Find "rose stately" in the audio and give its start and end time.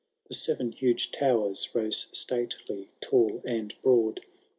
1.75-2.89